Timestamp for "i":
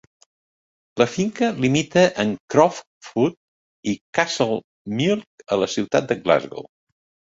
3.91-3.95